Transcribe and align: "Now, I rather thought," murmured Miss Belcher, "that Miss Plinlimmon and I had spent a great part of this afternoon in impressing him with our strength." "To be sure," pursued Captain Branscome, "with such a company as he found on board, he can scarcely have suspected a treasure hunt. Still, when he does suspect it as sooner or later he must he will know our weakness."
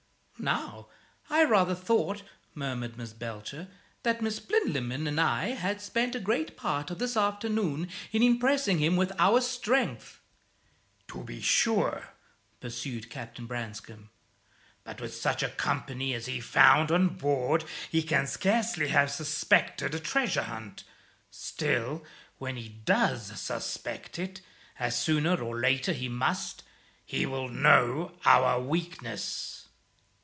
"Now, 0.39 0.87
I 1.29 1.43
rather 1.43 1.75
thought," 1.75 2.23
murmured 2.55 2.97
Miss 2.97 3.13
Belcher, 3.13 3.67
"that 4.01 4.23
Miss 4.23 4.39
Plinlimmon 4.39 5.05
and 5.07 5.19
I 5.21 5.49
had 5.49 5.79
spent 5.81 6.15
a 6.15 6.19
great 6.19 6.57
part 6.57 6.89
of 6.89 6.97
this 6.97 7.15
afternoon 7.15 7.89
in 8.11 8.23
impressing 8.23 8.79
him 8.79 8.95
with 8.95 9.11
our 9.19 9.39
strength." 9.39 10.19
"To 11.09 11.23
be 11.23 11.41
sure," 11.41 12.15
pursued 12.59 13.11
Captain 13.11 13.45
Branscome, 13.45 14.09
"with 14.99 15.13
such 15.13 15.43
a 15.43 15.49
company 15.49 16.15
as 16.15 16.25
he 16.25 16.39
found 16.41 16.91
on 16.91 17.17
board, 17.17 17.63
he 17.91 18.01
can 18.01 18.25
scarcely 18.25 18.87
have 18.87 19.11
suspected 19.11 19.93
a 19.93 19.99
treasure 19.99 20.41
hunt. 20.41 20.83
Still, 21.29 22.03
when 22.39 22.55
he 22.57 22.67
does 22.67 23.27
suspect 23.39 24.17
it 24.17 24.41
as 24.79 24.97
sooner 24.97 25.35
or 25.39 25.59
later 25.59 25.93
he 25.93 26.09
must 26.09 26.63
he 27.05 27.27
will 27.27 27.47
know 27.47 28.17
our 28.25 28.59
weakness." 28.59 29.59